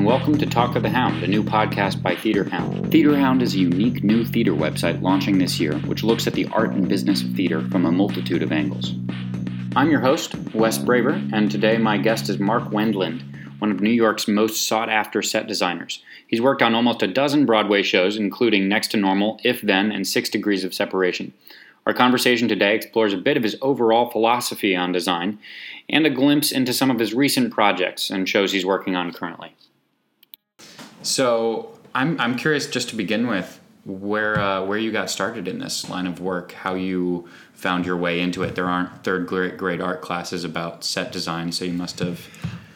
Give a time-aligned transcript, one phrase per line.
[0.00, 2.90] And welcome to Talk of the Hound, a new podcast by Theater Hound.
[2.90, 6.46] Theater Hound is a unique new theater website launching this year, which looks at the
[6.46, 8.94] art and business of theater from a multitude of angles.
[9.76, 13.22] I'm your host, Wes Braver, and today my guest is Mark Wendland,
[13.58, 16.02] one of New York's most sought after set designers.
[16.26, 20.08] He's worked on almost a dozen Broadway shows, including Next to Normal, If Then, and
[20.08, 21.34] Six Degrees of Separation.
[21.84, 25.40] Our conversation today explores a bit of his overall philosophy on design
[25.90, 29.54] and a glimpse into some of his recent projects and shows he's working on currently.
[31.02, 35.58] So, I'm, I'm curious just to begin with where uh, where you got started in
[35.58, 38.54] this line of work, how you found your way into it.
[38.54, 42.26] There aren't third grade art classes about set design, so you must have.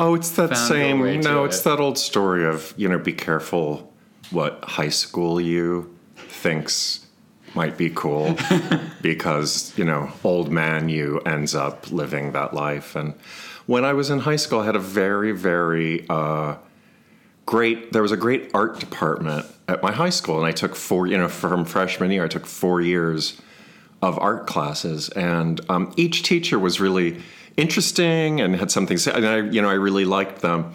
[0.01, 1.21] Oh, it's that same.
[1.21, 1.65] No, it's it.
[1.65, 3.93] that old story of you know, be careful
[4.31, 7.07] what high school you thinks
[7.55, 8.37] might be cool
[9.03, 13.15] because you know old man you ends up living that life and
[13.67, 16.57] when i was in high school i had a very very uh,
[17.55, 21.07] great there was a great art department at my high school and i took four
[21.07, 23.41] you know from freshman year i took four years
[24.03, 27.23] of art classes and um, each teacher was really
[27.57, 30.73] interesting and had something to say and i you know i really liked them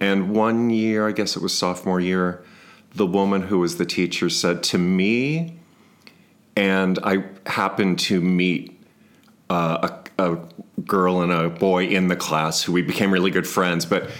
[0.00, 2.44] and one year i guess it was sophomore year
[2.94, 5.58] the woman who was the teacher said to me
[6.58, 8.82] and I happened to meet
[9.48, 10.38] uh, a, a,
[10.84, 13.86] girl and a boy in the class who we became really good friends.
[13.86, 14.10] But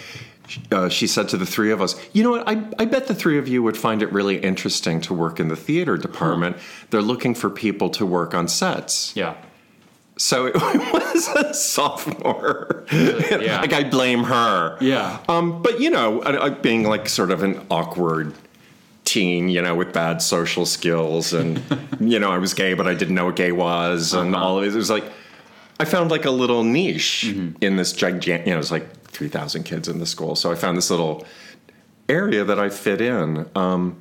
[0.71, 2.47] uh, she said to the three of us, "You know what?
[2.47, 5.47] I, I bet the three of you would find it really interesting to work in
[5.47, 6.57] the theater department.
[6.57, 6.85] Huh.
[6.89, 9.35] They're looking for people to work on sets." Yeah.
[10.17, 10.55] So it
[10.93, 12.85] was a sophomore.
[13.39, 13.61] Yeah.
[13.61, 14.77] like I blame her.
[14.81, 15.19] Yeah.
[15.29, 18.33] Um, but you know, being like sort of an awkward
[19.05, 21.61] teen, you know, with bad social skills, and
[21.99, 24.43] you know, I was gay, but I didn't know what gay was, and uh-huh.
[24.43, 24.73] all of it.
[24.73, 25.05] It was like
[25.79, 27.55] I found like a little niche mm-hmm.
[27.61, 28.47] in this gigantic.
[28.47, 28.87] You know, it was like
[29.19, 31.25] three thousand kids in the school, so I found this little
[32.07, 33.99] area that I fit in, um,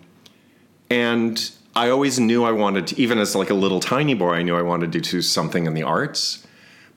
[0.88, 3.00] and I always knew I wanted to.
[3.00, 5.74] Even as like a little tiny boy, I knew I wanted to do something in
[5.74, 6.46] the arts.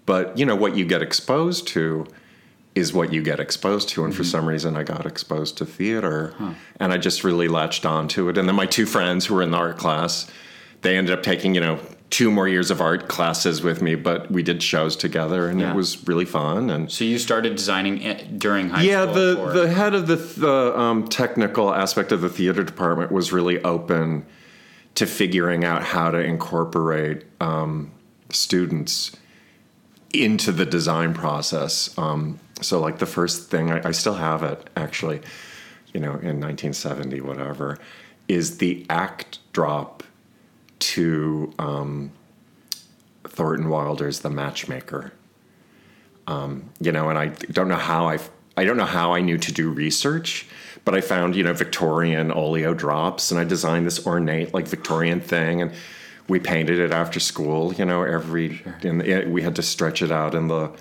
[0.06, 2.06] But you know what you get exposed to
[2.76, 4.04] is what you get exposed to.
[4.04, 4.18] And mm-hmm.
[4.20, 6.54] for some reason, I got exposed to theater, huh.
[6.80, 8.38] and I just really latched on to it.
[8.38, 10.30] And then my two friends who were in the art class,
[10.84, 11.80] they ended up taking you know
[12.12, 15.72] two more years of art classes with me, but we did shows together, and yeah.
[15.72, 16.70] it was really fun.
[16.70, 19.16] And so you started designing during high yeah, school.
[19.16, 19.52] Yeah, the or?
[19.54, 24.26] the head of the, the um, technical aspect of the theater department was really open
[24.96, 27.92] to figuring out how to incorporate um,
[28.30, 29.16] students
[30.14, 31.98] into the design process.
[31.98, 35.22] Um, so like the first thing I, I still have it actually,
[35.94, 37.78] you know, in 1970 whatever,
[38.28, 40.04] is the act drop
[40.82, 42.12] to um,
[43.24, 45.14] Thornton Wilder's The Matchmaker.
[46.28, 48.20] Um, you know, and I don't know how I
[48.58, 50.46] I don't know how I knew to do research,
[50.86, 55.22] but I found you know Victorian olio drops, and I designed this ornate like Victorian
[55.22, 55.72] thing, and
[56.28, 57.74] we painted it after school.
[57.74, 58.78] You know, every sure.
[58.84, 60.72] and we had to stretch it out in the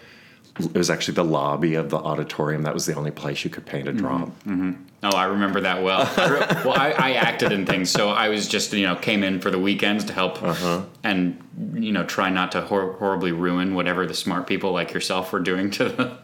[0.59, 2.62] it was actually the lobby of the auditorium.
[2.62, 4.28] That was the only place you could paint a drop.
[4.28, 4.50] Mm-hmm.
[4.50, 4.83] Mm-hmm.
[5.03, 6.00] Oh, I remember that well.
[6.65, 9.50] well, I, I, acted in things, so I was just you know came in for
[9.50, 10.83] the weekends to help uh-huh.
[11.03, 11.43] and
[11.75, 15.41] you know try not to hor- horribly ruin whatever the smart people like yourself were
[15.41, 16.19] doing to the,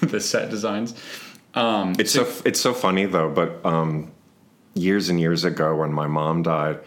[0.06, 0.94] the set designs.
[1.54, 4.12] Um, it's so, so, it's so funny though, but um,
[4.74, 6.80] years and years ago when my mom died,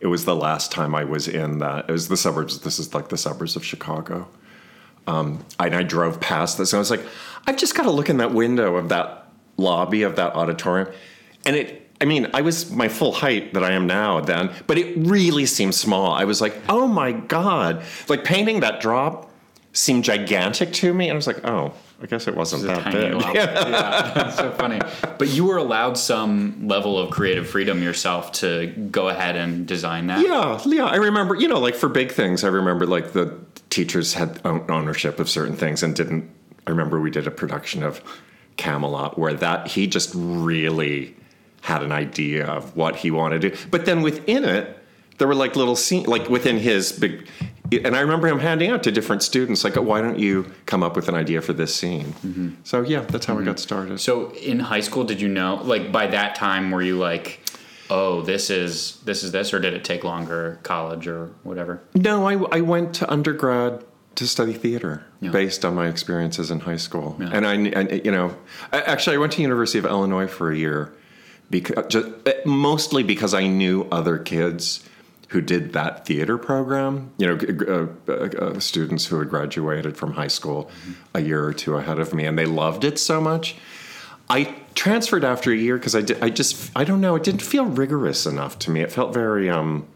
[0.00, 1.90] it was the last time I was in that.
[1.90, 2.60] It was the suburbs.
[2.60, 4.26] This is like the suburbs of Chicago
[5.06, 7.02] um, and I drove past this, and I was like,
[7.46, 9.25] I've just got to look in that window of that
[9.56, 10.92] lobby of that auditorium,
[11.44, 11.82] and it.
[11.98, 15.46] I mean, I was my full height that I am now then, but it really
[15.46, 16.12] seemed small.
[16.12, 17.82] I was like, oh my god!
[18.06, 19.30] Like painting that drop
[19.72, 21.72] seemed gigantic to me, and I was like, oh,
[22.02, 23.14] I guess it wasn't that big.
[23.34, 24.80] yeah, that's so funny.
[25.18, 30.08] But you were allowed some level of creative freedom yourself to go ahead and design
[30.08, 30.20] that.
[30.20, 30.84] Yeah, yeah.
[30.84, 33.38] I remember, you know, like for big things, I remember like the
[33.70, 36.30] teachers had ownership of certain things and didn't.
[36.66, 38.02] I remember we did a production of
[38.56, 41.16] Camelot where that he just really
[41.62, 44.78] had an idea of what he wanted to do, but then within it,
[45.18, 47.28] there were like little scenes, like within his big.
[47.72, 50.94] And I remember him handing out to different students, like, "Why don't you come up
[50.94, 52.50] with an idea for this scene?" Mm-hmm.
[52.62, 53.40] So yeah, that's how mm-hmm.
[53.40, 53.98] we got started.
[53.98, 57.40] So in high school, did you know, like, by that time, were you like?
[57.90, 61.82] oh, this is this is this, or did it take longer, college or whatever?
[61.94, 63.84] No, I, I went to undergrad
[64.16, 65.30] to study theater yeah.
[65.30, 67.30] based on my experiences in high school, yeah.
[67.32, 68.36] and I, and, you know,
[68.72, 70.92] actually, I went to University of Illinois for a year,
[71.48, 72.08] because just,
[72.44, 74.82] mostly because I knew other kids
[75.28, 77.12] who did that theater program.
[77.18, 80.92] You know, uh, uh, students who had graduated from high school mm-hmm.
[81.14, 83.56] a year or two ahead of me, and they loved it so much
[84.28, 86.22] I transferred after a year because I did.
[86.22, 87.14] I just I don't know.
[87.14, 88.80] It didn't feel rigorous enough to me.
[88.80, 89.86] It felt very um,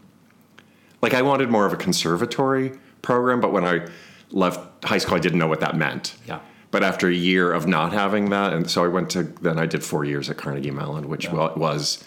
[1.01, 3.41] like I wanted more of a conservatory program.
[3.41, 3.87] But when I
[4.31, 6.15] left high school, I didn't know what that meant.
[6.25, 6.39] Yeah.
[6.71, 9.65] But after a year of not having that, and so I went to then I
[9.65, 11.53] did four years at Carnegie Mellon, which Yeah.
[11.55, 12.03] was,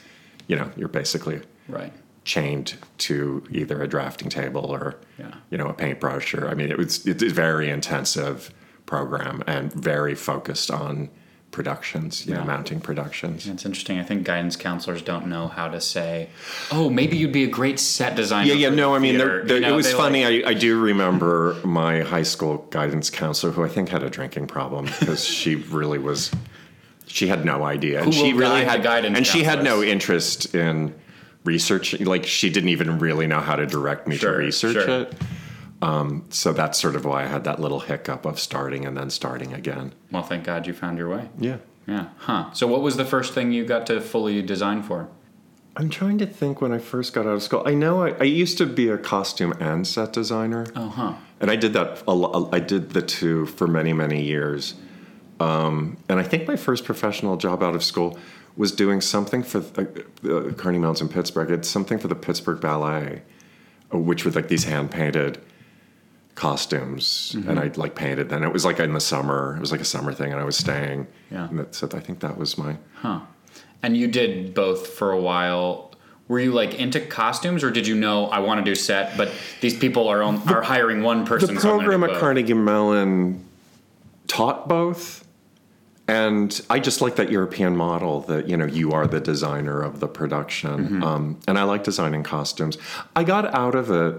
[0.47, 1.93] you know, you're basically Right.
[2.25, 5.35] chained to either a drafting table or Yeah.
[5.51, 8.51] you know a paintbrush or I mean it was it's a very intensive
[8.87, 11.11] program and very focused on
[11.55, 13.47] productions, you know, mounting productions.
[13.47, 14.01] It's interesting.
[14.01, 16.29] I think guidance counselors don't know how to say,
[16.73, 19.45] "Oh, maybe you'd be a great set designer." Yeah, yeah, no, I mean, theater." there,
[19.47, 20.25] there, You know, it was funny.
[20.25, 24.11] like- I, I do remember my high school guidance counselor, who I think had a
[24.11, 26.33] drinking problem because she really was,
[27.07, 30.93] she had no idea, and she really had, guidance and she had no interest in
[31.45, 32.01] research.
[32.01, 34.89] Like she didn't even really know how to direct me Sure, to research sure.
[35.03, 35.15] it.
[35.83, 39.11] Um, so that's sort of why I had that little hiccup of starting and then
[39.11, 39.95] starting again.
[40.11, 41.29] well, thank God you found your way.
[41.39, 41.59] Yeah.
[41.87, 42.09] Yeah.
[42.19, 42.53] Huh.
[42.53, 45.09] So, what was the first thing you got to fully design for?
[45.77, 47.63] I'm trying to think when I first got out of school.
[47.67, 50.67] I know I, I used to be a costume and set designer.
[50.77, 51.15] Oh, huh.
[51.41, 52.03] And I did that.
[52.07, 54.75] A I did the two for many, many years.
[55.41, 58.19] Um, and I think my first professional job out of school
[58.57, 61.51] was doing something for uh, uh, Mounts in Pittsburgh.
[61.51, 63.23] It's something for the Pittsburgh Ballet,
[63.93, 65.39] uh, which was like these hand painted
[66.35, 67.49] costumes, Mm-hmm.
[67.51, 68.29] and I like painted.
[68.29, 69.55] Then it was like in the summer.
[69.57, 71.07] It was like a summer thing, and I was staying.
[71.31, 71.49] Yeah.
[71.49, 72.77] And that, so I think that was my.
[72.97, 73.21] Huh.
[73.83, 75.93] And you did both for a while.
[76.27, 79.31] Were you like into costumes, or did you know I want to do set, but
[79.61, 81.55] these people are on, are hiring one person?
[81.55, 82.21] the so program do at both?
[82.21, 83.45] Carnegie Mellon
[84.27, 85.27] taught both,
[86.09, 90.01] and I just like that European model that you know you are the designer of
[90.01, 91.03] the production, Mm-hmm.
[91.05, 92.79] um, and I like designing costumes.
[93.15, 94.19] I got out of it.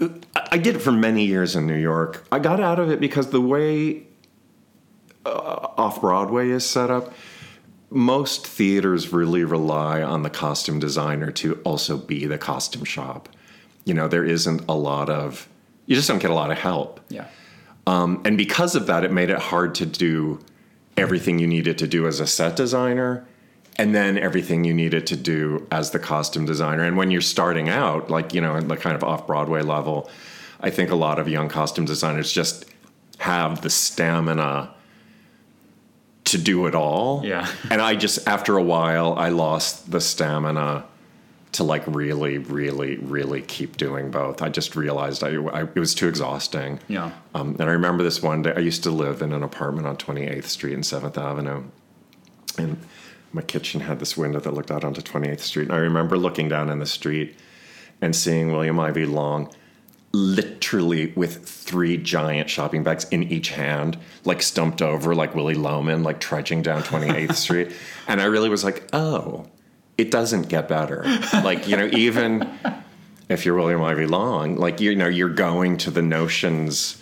[0.00, 0.10] I-
[0.52, 2.26] I did it for many years in New York.
[2.32, 4.02] I got out of it because the way
[5.26, 5.28] uh,
[5.76, 7.12] off Broadway is set up.
[7.90, 13.28] Most theaters really rely on the costume designer to also be the costume shop.
[13.84, 15.48] You know, there isn't a lot of,
[15.86, 17.00] you just don't get a lot of help.
[17.08, 17.26] Yeah.
[17.86, 20.38] Um, and because of that, it made it hard to do
[20.96, 23.26] everything you needed to do as a set designer
[23.76, 26.84] and then everything you needed to do as the costume designer.
[26.84, 30.10] And when you're starting out, like, you know, in the kind of off Broadway level,
[30.60, 32.66] I think a lot of young costume designers just
[33.18, 34.74] have the stamina
[36.24, 37.24] to do it all.
[37.24, 37.50] Yeah.
[37.70, 40.84] And I just, after a while, I lost the stamina
[41.52, 44.40] to like really, really, really keep doing both.
[44.40, 46.78] I just realized I, I it was too exhausting.
[46.88, 47.12] Yeah.
[47.34, 48.52] Um, and I remember this one day.
[48.54, 51.64] I used to live in an apartment on 28th Street and 7th Avenue,
[52.56, 52.80] and
[53.32, 55.64] my kitchen had this window that looked out onto 28th Street.
[55.64, 57.36] And I remember looking down in the street
[58.00, 59.52] and seeing William Ivey Long
[60.12, 66.02] literally with three giant shopping bags in each hand, like stumped over like Willy Loman,
[66.02, 67.72] like trudging down 28th Street.
[68.08, 69.46] And I really was like, oh,
[69.96, 71.04] it doesn't get better.
[71.32, 72.50] Like, you know, even
[73.28, 77.00] if you're William Ivey Long, like, you know, you're going to the notions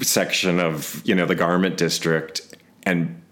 [0.00, 3.22] section of, you know, the garment district and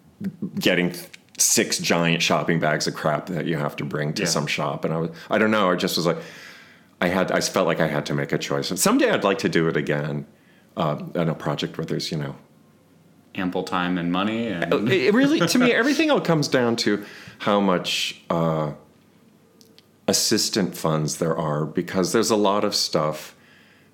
[0.61, 0.95] getting
[1.39, 4.29] six giant shopping bags of crap that you have to bring to Yeah.
[4.29, 4.85] some shop.
[4.85, 6.19] And I was, I don't know, I just was like,
[7.01, 8.71] I had, I felt like I had to make a choice.
[8.71, 10.27] And someday I'd like to do it again
[10.77, 12.35] uh, on a project where there's, you know,
[13.35, 14.49] Ample time and money.
[14.49, 17.05] And, it it really, to me, everything all comes down to
[17.39, 18.73] how much uh,
[20.09, 23.37] assistant funds there are because there's a lot of stuff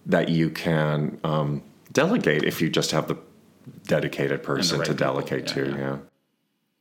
[0.06, 3.16] that you can um, delegate if you just have the
[3.86, 5.06] dedicated person right to people.
[5.12, 5.70] delegate Yeah, to.
[5.70, 5.76] yeah.
[5.78, 5.96] Yeah.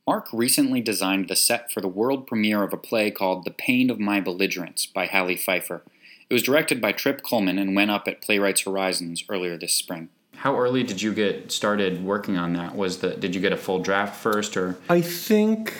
[0.06, 3.88] Mark recently designed the set for the world premiere of a play called The Pain
[3.88, 5.80] of My Belligerence by Halley Feiffer.
[6.28, 10.10] It was directed by Trip Cullman and went up at Playwrights Horizons earlier this spring.
[10.36, 12.76] How early did you get started working on that?
[12.76, 15.72] Was the did you get a full draft first or I think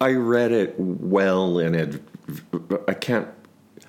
[0.00, 2.02] I read it well in it.
[2.88, 3.28] I can't.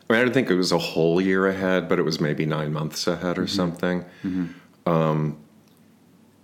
[0.10, 2.46] I mean, I don't think it was a whole year ahead, but it was maybe
[2.46, 4.03] nine months ahead or something.
[4.86, 5.38] Um,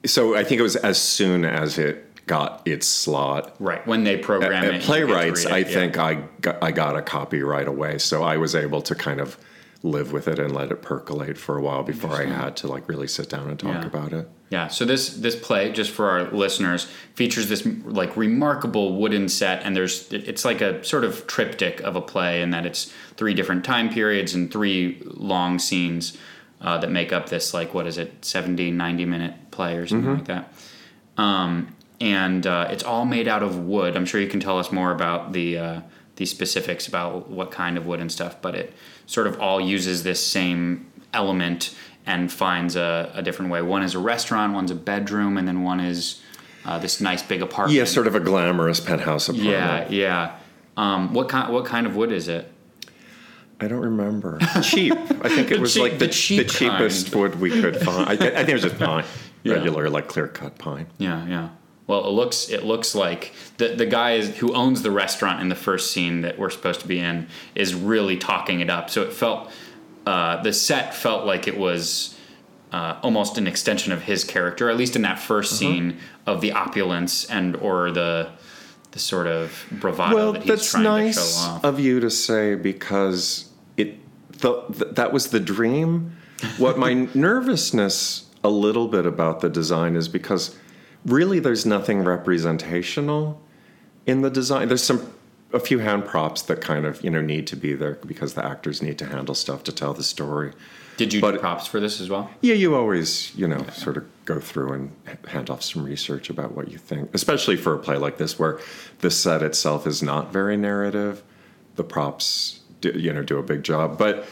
[0.06, 3.55] so I think it was as soon as it got its slot.
[3.59, 4.67] right when they program At, it?
[4.67, 5.74] at you get to playwrights, read I it, yeah.
[5.74, 9.19] think I got, I got a copy right away, so I was able to kind
[9.19, 9.38] of
[9.81, 12.88] live with it and let it percolate for a while before I had to like
[12.89, 13.86] really sit down and talk Yeah.
[13.86, 14.29] about it.
[14.50, 19.62] Yeah, so this this play, just for our listeners, features this like remarkable wooden set,
[19.63, 23.33] and there's it's like a sort of triptych of a play, in that it's three
[23.36, 26.17] different time periods and three long scenes
[26.62, 30.15] uh, that make up this like what is it 70 90 minute play or something
[30.15, 30.51] like that
[31.17, 34.72] um, and uh, it's all made out of wood i'm sure you can tell us
[34.72, 35.82] more about the uh,
[36.18, 38.74] the specifics about what kind of wood and stuff but it
[39.06, 41.75] sort of all uses this same element
[42.06, 45.63] and finds a, a different way one is a restaurant one's a bedroom and then
[45.63, 46.22] one is
[46.65, 47.75] uh, this nice big apartment.
[47.77, 49.50] Yeah, sort of a glamorous penthouse apartment.
[49.50, 50.36] Yeah, yeah.
[50.75, 51.51] Um, what kind?
[51.53, 52.51] What kind of wood is it?
[53.62, 54.39] I don't remember.
[54.62, 54.94] Cheap.
[55.24, 58.10] I think it was cheap- like the, the cheap the cheapest wood we could find.
[58.10, 59.06] I, I think it was just pine,
[59.44, 59.53] Yeah.
[59.53, 60.88] regular like clear cut pine.
[60.98, 61.50] Yeah, yeah.
[61.89, 65.50] Well, it looks it looks like the the guy is, who owns the restaurant in
[65.50, 68.91] the first scene that we're supposed to be in is really talking it up.
[68.91, 69.50] So it felt
[70.05, 72.15] uh, the set felt like it was
[72.72, 76.51] uh, almost an extension of his character, at least in that 1st scene of the
[76.51, 78.29] opulence and or the
[78.91, 81.65] the sort of bravado Well, that he's that's trying to nice show off.
[81.65, 83.98] of you to say because it
[84.41, 86.15] the, th- that was the dream.
[86.60, 90.55] What my nervousness a little bit about the design is because
[91.06, 93.41] really there's nothing representational
[94.06, 94.68] in the design.
[94.68, 95.13] There's some
[95.51, 98.46] a few hand props that kind of you know need to be there because the
[98.46, 100.53] actors need to handle stuff to tell the story.
[100.98, 102.29] Did you but- do props for this as well?
[102.41, 104.91] Yeah, you always, you know, sort of go through and
[105.27, 108.60] hand off some research about what you think, especially for a play like this where
[109.00, 111.24] the set itself is not very narrative.
[111.77, 114.27] The props, do, you know, do a big job, but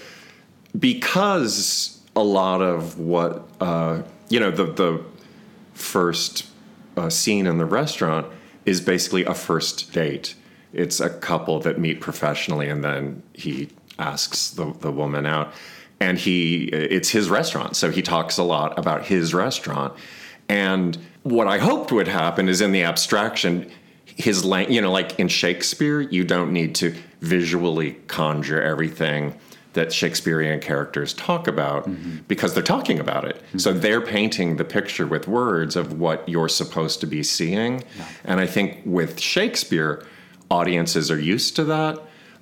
[0.77, 5.03] because a lot of what, uh, you know, the the
[5.74, 6.47] first
[6.97, 8.27] uh, scene in the restaurant
[8.65, 10.35] is basically a first date.
[10.73, 15.53] It's a couple that meet professionally, and then he asks the, the woman out,
[15.99, 19.93] and he it's his restaurant, so he talks a lot about his restaurant.
[20.49, 23.69] And what I hoped would happen is in the abstraction,
[24.05, 29.37] his lang- you know, like in Shakespeare, you don't need to visually conjure everything
[29.77, 31.88] that Shakespearean characters talk about
[32.27, 33.41] because they're talking about it.
[33.57, 37.84] So they're painting the picture with words of what you're supposed to be seeing.
[38.25, 40.03] And I think with Shakespeare,
[40.50, 42.00] audiences are used to that.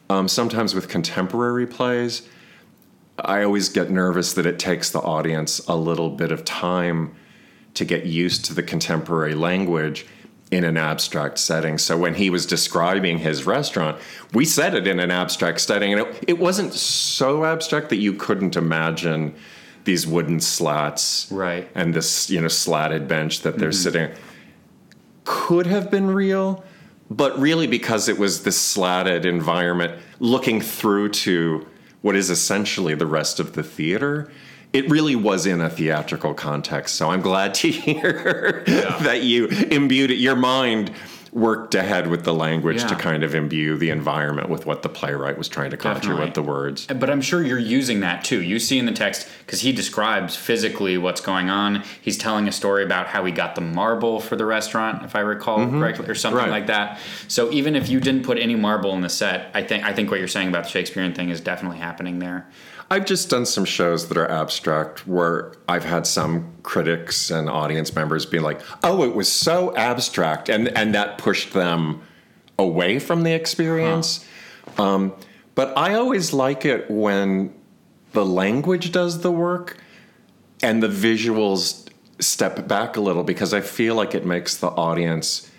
[0.10, 2.28] Um, sometimes with contemporary plays,
[3.20, 7.16] I always get nervous that it takes the audience a little bit of time
[7.74, 10.06] to get used to the contemporary language
[10.56, 11.78] in an abstract setting.
[11.78, 13.98] So when he was describing his restaurant,
[14.34, 18.14] we said it in an abstract setting, and it, it wasn't so abstract that you
[18.14, 19.36] couldn't imagine
[19.84, 21.70] these wooden slats Right.
[21.76, 23.84] and this you know slatted bench that they're mm-hmm.
[23.84, 24.12] sitting
[25.24, 26.64] could have been real
[27.12, 31.68] but really because it was this slatted environment looking through to
[32.02, 34.32] what is essentially the rest of the theater
[34.76, 38.64] it really was in a theatrical context so i'm glad to hear
[39.02, 40.92] that you imbued it your mind
[41.36, 45.38] worked ahead with the language to kind of imbue the environment with what the playwright
[45.38, 46.26] was trying to conjure Definitely.
[46.26, 48.42] with the words But I'm sure you're using that too.
[48.42, 51.84] You see in the text because he describes physically what's going on.
[52.02, 55.20] He's telling a story about how he got the marble for the restaurant, if I
[55.20, 55.78] recall mm-hmm.
[55.82, 56.50] correctly, or something Right.
[56.50, 57.00] like that.
[57.28, 60.10] So even if you didn't put any marble in the set, I think I think
[60.12, 62.48] what you're saying about the Shakespearean thing is definitely happening there.
[62.90, 67.96] I've just done some shows that are abstract where I've had some critics and audience
[67.96, 72.02] members be like, "Oh, it was so abstract," and and that pushed them
[72.60, 74.26] away from the experience.
[74.78, 75.14] Um,
[75.56, 77.54] but I always like it when
[78.14, 79.78] the language does the work
[80.62, 81.88] and the visuals
[82.20, 85.52] step back a little because I feel like it makes the audience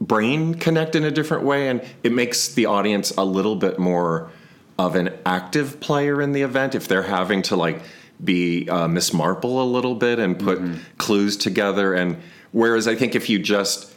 [0.00, 4.30] brain connect in a different way and it makes the audience a little bit more
[4.78, 7.80] of an active player in the event if they're having to like
[8.22, 10.60] be uh, miss marple a little bit and put
[10.98, 12.16] clues together and
[12.52, 13.94] whereas i think if you just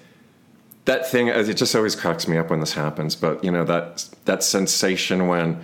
[0.86, 4.08] that thing it just always cracks me up when this happens but you know that
[4.26, 5.64] that sensation when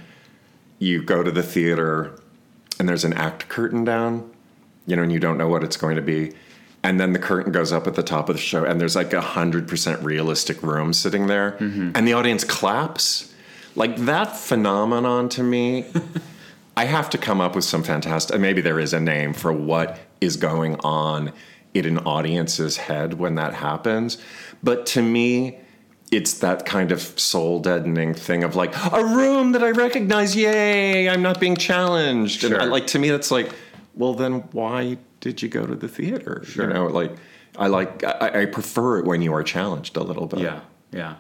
[0.80, 2.20] you go to the theater
[2.80, 4.30] and there's an act curtain down
[4.88, 6.32] you know, and you don't know what it's going to be.
[6.82, 9.12] And then the curtain goes up at the top of the show, and there's like
[9.14, 11.58] a hundred percent realistic room sitting there,
[11.96, 13.34] and the audience claps.
[13.78, 15.86] Like that phenomenon to me,
[16.76, 18.40] I have to come up with some fantastic.
[18.42, 21.32] Maybe there is a name for what is going on
[21.74, 24.18] in an audience's head when that happens,
[24.64, 25.60] but to me,
[26.12, 30.36] it's that kind of soul deadening thing of like a room that I recognize.
[30.36, 31.08] Yay!
[31.08, 32.44] I'm not being challenged.
[32.44, 32.66] And uh, Sure.
[32.66, 33.52] I, like to me, that's like,
[33.94, 36.42] well, then why did you go to the theater?
[36.46, 36.68] Sure.
[36.68, 37.12] You know, like
[37.58, 40.40] I like I, I prefer it when you are challenged a little bit.
[40.40, 41.16] Yeah, yeah.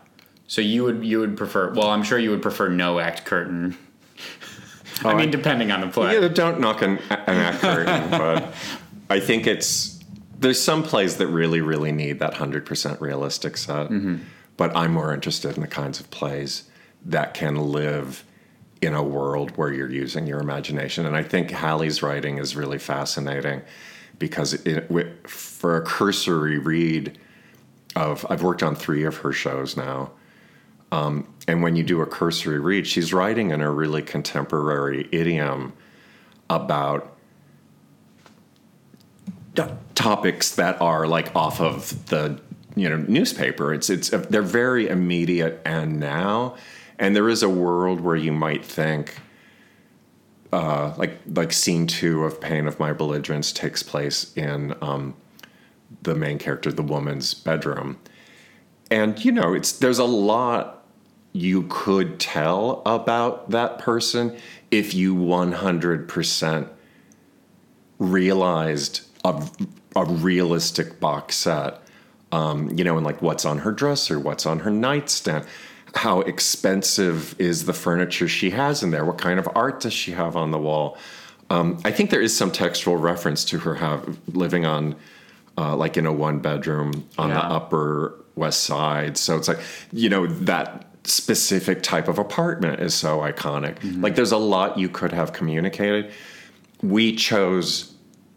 [0.47, 1.73] So you would you would prefer?
[1.73, 3.77] Well, I'm sure you would prefer no act curtain.
[5.03, 6.19] I oh, mean, I- depending on the play.
[6.19, 8.53] Yeah, don't knock an, an act curtain, but
[9.09, 10.03] I think it's
[10.39, 13.89] there's some plays that really, really need that hundred percent realistic set.
[13.89, 14.17] Mm-hmm.
[14.55, 16.63] But I'm more interested in the kinds of plays
[17.05, 18.23] that can live
[18.81, 21.05] in a world where you're using your imagination.
[21.05, 23.61] And I think Halley's writing is really fascinating
[24.17, 24.89] because it,
[25.29, 27.17] for a cursory read
[27.95, 30.11] of I've worked on three of her shows now.
[30.91, 35.73] Um, and when you do a cursory read, she's writing in a really contemporary idiom
[36.49, 37.17] about
[39.95, 42.39] topics that are like off of the
[42.75, 43.73] you know newspaper.
[43.73, 46.55] It's it's they're very immediate and now,
[46.99, 49.19] and there is a world where you might think.
[50.53, 55.13] Uh, like like scene two of Pain of My Belligerence takes place in um,
[56.03, 57.99] the main character, the woman's bedroom,
[58.89, 60.76] and you know it's there's a lot
[61.37, 64.35] you could tell about that person
[64.71, 66.69] if you 100%
[67.99, 69.47] realized a,
[69.95, 71.79] a realistic box set
[72.31, 75.45] um, you know and like what's on her dresser what's on her nightstand
[75.95, 80.11] how expensive is the furniture she has in there what kind of art does she
[80.11, 80.97] have on the wall
[81.49, 84.95] um, i think there is some textual reference to her have living on
[85.57, 87.35] uh, like in a one bedroom on Yeah.
[87.35, 89.59] the upper west side so it's like
[89.91, 93.79] you know that specific type of apartment is so iconic.
[93.79, 94.01] Mm-hmm.
[94.01, 96.11] Like there's a lot you could have communicated.
[96.81, 97.93] We chose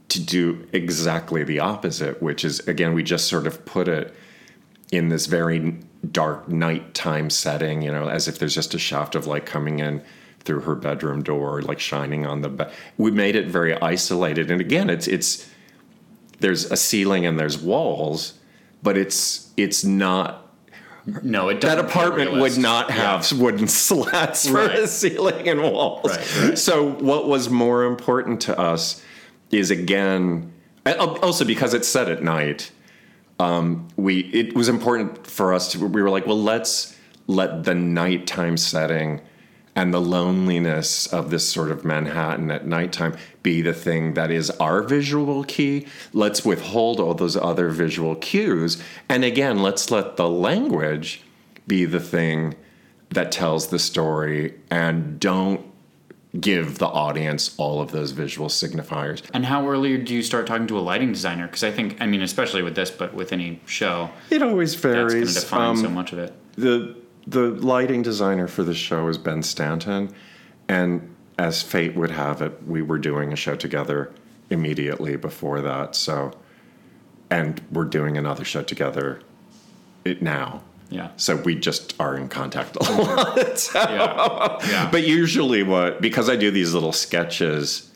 [0.09, 4.15] to do exactly the opposite, which is again, we just sort of put it
[4.93, 5.77] in this very
[6.11, 10.03] dark nighttime setting, you know, as if there's just a shaft of light coming in
[10.41, 12.73] through her bedroom door, like shining on the bed.
[12.97, 15.51] We made it very isolated, and again, it's it's
[16.39, 18.39] there's a ceiling and there's walls,
[18.83, 20.50] but it's it's not
[21.23, 24.79] No, it that doesn't feel apartment would not have wooden slats for Right.
[24.81, 26.11] a ceiling and walls.
[26.11, 26.59] Right, right.
[26.59, 29.03] So what was more important to us
[29.51, 30.53] is again,
[30.87, 32.71] also because it's set at night.
[33.39, 35.87] Um, we it was important for us to.
[35.87, 36.95] We were like, well, let's
[37.27, 39.21] let the nighttime setting
[39.81, 44.51] and the loneliness of this sort of Manhattan at nighttime be the thing that is
[44.61, 45.87] our visual key.
[46.13, 48.83] Let's withhold all those other visual cues.
[49.09, 51.23] And again, let's let the language
[51.67, 52.57] be the thing
[53.09, 55.65] that tells the story and don't
[56.39, 59.23] give the audience all of those visual signifiers.
[59.33, 61.47] And how early do you start talking to a lighting designer?
[61.47, 65.13] Because I think, I mean, especially with this, but with any show, It always varies.
[65.13, 66.35] that's going to define Um, so much of it.
[66.57, 70.13] the the lighting designer for the show is Ben Stanton,
[70.69, 74.13] and as fate would have it, we were doing a show together
[74.51, 75.95] immediately before that.
[75.95, 76.33] So,
[77.31, 79.21] and we're doing another show together
[80.05, 80.63] it now.
[80.91, 81.11] Yeah.
[81.17, 83.59] So we just are in contact a lot.
[83.59, 84.59] So- Yeah.
[84.69, 84.91] Yeah.
[84.91, 87.91] But usually, what because I do these little sketches,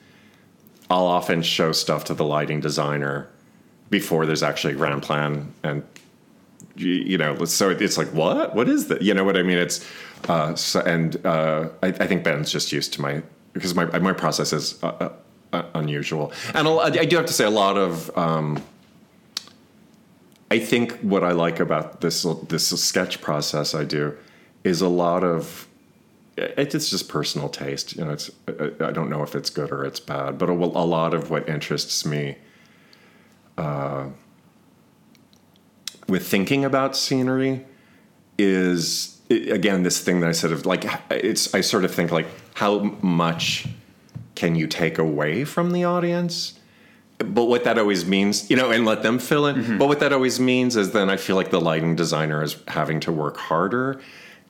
[0.91, 3.29] I'll often show stuff to the lighting designer
[3.91, 5.83] before there's actually a grand plan and
[6.77, 8.55] you, know so it's like what?
[8.55, 9.59] What is that you know what i mean?
[9.59, 9.87] It's
[10.29, 14.13] uh so, and uh I, I think ben's just used to my because my my
[14.13, 15.13] process is uh, uh,
[15.53, 16.33] uh, unusual.
[16.55, 18.63] And I'll, i do have to say a lot of um
[20.51, 24.17] i think what i like about this this sketch process i do
[24.65, 25.69] is a lot of
[26.37, 27.95] it's just personal taste.
[27.95, 30.87] You know it's i don't know if it's good or it's bad but a, a
[30.99, 32.37] lot of what interests me
[36.09, 37.65] with thinking about scenery
[38.39, 42.27] is again this thing that I said of like it's I sort of think like
[42.55, 43.67] how much
[44.35, 46.59] can you take away from the audience?
[47.19, 49.57] But what that always means you know and let them fill in.
[49.57, 49.79] Mm-hmm.
[49.79, 53.01] But what that always means is then I feel like the lighting designer is having
[53.01, 54.01] to work harder.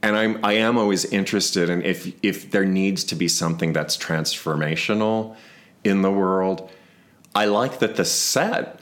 [0.02, 3.96] And I'm I am always interested in if if there needs to be something that's
[3.96, 5.36] transformational
[5.82, 6.70] in the world.
[7.34, 8.80] I like that the set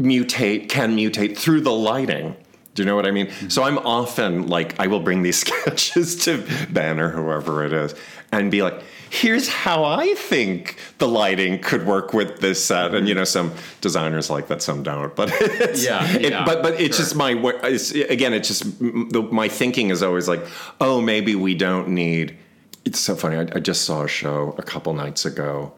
[0.00, 2.36] mutate can mutate through the lighting.
[2.74, 3.26] Do you know what i mean?
[3.26, 3.48] Mm-hmm.
[3.48, 7.94] So i'm often like i will bring these sketches to ben or whoever it is
[8.32, 12.94] and be like here's how i think the lighting could work with this set.
[12.94, 13.20] And you mm-hmm.
[13.20, 16.96] know some designers like that some don't but it's, Yeah, it- yeah, but but it's
[16.96, 17.04] sure.
[17.04, 17.32] just my
[17.64, 20.46] it's, again it's just the, my thinking is always like
[20.80, 22.38] oh maybe we don't need
[22.84, 25.74] it's so funny I, I just saw a show a couple nights ago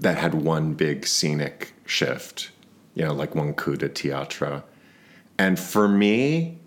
[0.00, 2.50] that had one big scenic shift,
[2.94, 4.62] you know, like one coup de théâtre.
[5.38, 6.58] And for me,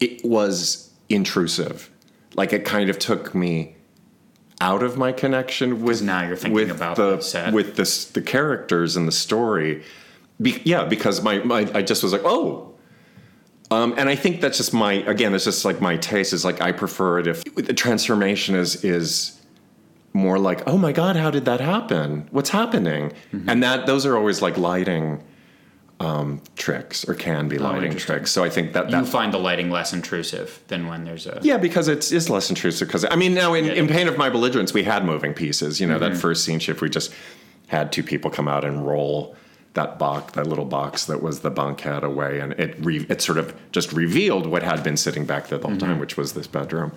[0.00, 1.90] it was intrusive.
[2.34, 3.76] Like it kind of took me
[4.60, 7.52] out of my connection with now you're thinking with about the set.
[7.52, 9.84] with the the characters and the story.
[10.40, 12.74] Be, yeah, because my, my I just was like, oh.
[13.70, 16.60] Um, and I think that's just my again, it's just like my taste is like
[16.60, 19.38] I prefer it if the transformation is is
[20.12, 22.26] more like, oh my god, how did that happen?
[22.30, 23.12] What's happening?
[23.32, 23.48] Mm-hmm.
[23.48, 25.22] And that those are always like lighting
[26.00, 28.30] um, tricks or can be lighting Oh, tricks.
[28.30, 31.40] So I think that that You find the lighting less intrusive than when there's a.
[31.42, 32.86] yeah, because it's is less intrusive.
[32.88, 33.70] Because I mean, now in, Yeah.
[33.72, 33.80] Mm-hmm.
[33.80, 35.80] in Pain of My Belligerence, we had moving pieces.
[35.80, 37.12] You know, that first scene shift, we just
[37.66, 39.34] had two people come out and roll
[39.74, 43.36] that box, that little box that was the bunkhead away, and it re, it sort
[43.38, 45.86] of just revealed what had been sitting back there the whole Mm-hmm.
[45.86, 46.92] time, which was this bedroom.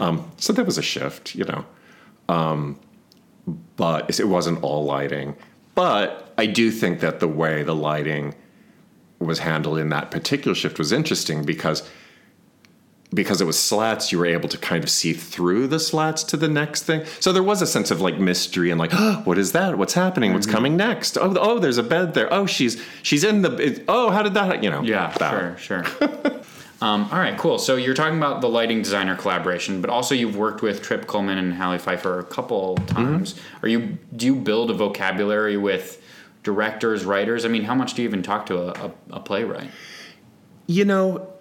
[0.00, 1.64] Um, so that was a shift, you know.
[2.28, 2.78] Um,
[3.76, 5.36] but it wasn't all lighting.
[5.78, 8.34] But I do think that the way the lighting
[9.20, 11.88] was handled in that particular shift was interesting because
[13.14, 16.36] because it was slats, you were able to kind of see through the slats to
[16.36, 17.04] the next thing.
[17.20, 19.78] So there was a sense of like mystery and like, oh, what is that?
[19.78, 20.32] What's happening?
[20.32, 20.56] What's mm-hmm.
[20.56, 21.16] coming next?
[21.16, 22.26] Oh, oh, there's a bed there.
[22.34, 23.54] Oh, she's she's in the.
[23.58, 24.64] It, oh, how did that?
[24.64, 24.82] You know?
[24.82, 25.60] Yeah, that.
[25.60, 26.40] sure, sure.
[26.80, 27.58] um, all right, cool.
[27.58, 31.38] So you're talking about the lighting designer collaboration, but also you've worked with Trip Cullman
[31.38, 33.34] and Halley Feiffer a couple times.
[33.34, 33.66] Mm-hmm.
[33.66, 36.00] Are you do you build a vocabulary with
[36.44, 37.44] directors, writers?
[37.44, 39.70] I mean, how much do you even talk to a, a, a playwright?
[40.66, 41.32] You know,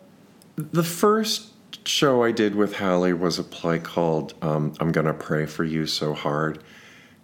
[0.56, 1.52] the first
[1.88, 5.86] show I did with Halley was a play called um, "I'm Gonna Pray for You
[5.86, 6.64] So Hard,"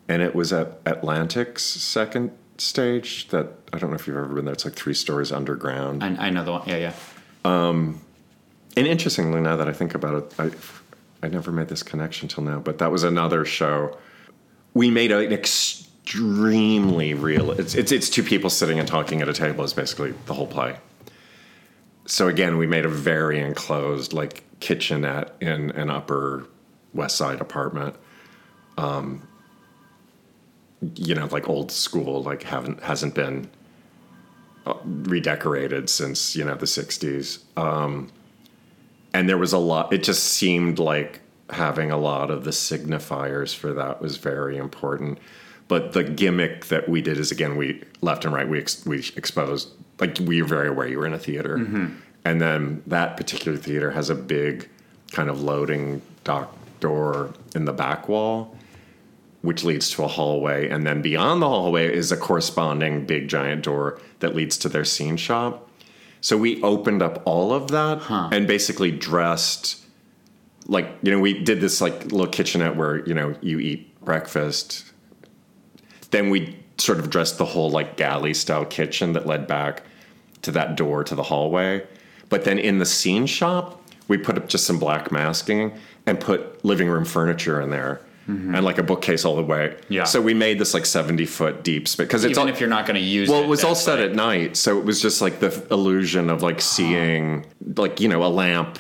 [0.08, 3.30] and it was at Atlantic's second stage.
[3.30, 4.54] That I don't know if you've ever been there.
[4.54, 6.04] It's like three stories underground.
[6.04, 6.70] I, I know the one.
[6.70, 6.94] Yeah, yeah.
[8.76, 10.52] And interestingly, now that I think about it, I
[11.26, 12.60] I never made this connection till now.
[12.60, 13.98] But that was another show.
[14.74, 17.52] We made an extremely real.
[17.52, 19.64] It's it's it's two people sitting and talking at a table.
[19.64, 20.78] Is basically the whole play.
[22.06, 26.48] So again, we made a very enclosed like kitchenette in an Upper
[26.94, 27.96] West Side apartment.
[28.78, 29.28] Um,
[30.96, 33.50] you know, like old school, like haven't hasn't been
[34.86, 37.40] redecorated since you know the '60s.
[37.58, 38.10] Um,
[39.14, 39.94] and there was a lot.
[39.94, 45.20] It just seemed like having a lot of the signifiers for that was very important.
[45.68, 49.00] But the gimmick that we did is again, we left and right, we ex- we
[49.16, 51.56] exposed like we were very aware you were in a theater,
[52.26, 54.68] and then that particular theater has a big
[55.12, 58.58] kind of loading dock door in the back wall,
[59.44, 63.64] which leads to a hallway, and then beyond the hallway is a corresponding big giant
[63.64, 65.70] door that leads to their scene shop.
[66.22, 69.84] So we opened up all of that and basically dressed
[70.68, 74.86] like you know we did this like little kitchenette where you know you eat breakfast.
[76.12, 79.84] Then we sort of dressed the whole like galley style kitchen that led back
[80.44, 81.86] to that door to the hallway.
[82.30, 86.64] But then in the scene shop, we put up just some black masking and put
[86.64, 88.02] living room furniture in there.
[88.26, 89.70] And like a bookcase all the way.
[89.76, 89.94] Mm-hmm.
[89.94, 90.04] Yeah.
[90.06, 92.70] So we made this like seventy foot deep space because it's Even all, if you're
[92.70, 93.32] not going to use it.
[93.32, 95.66] well, it, it was all set like- at night, so it was just like the
[95.72, 98.80] illusion of like seeing, like you know, a lamp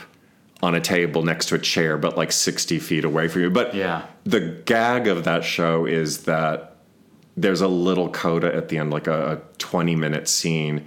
[0.61, 3.49] on a table next to a chair, but like sixty feet away from you.
[3.49, 4.03] But Yeah.
[4.23, 6.77] the gag of that show is that
[7.35, 10.85] there's a little coda at the end, like a, a twenty minute scene